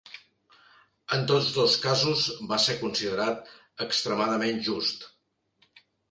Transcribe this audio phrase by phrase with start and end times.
[1.17, 3.51] En tots dos casos va ser considerat
[3.87, 5.05] extremadament just.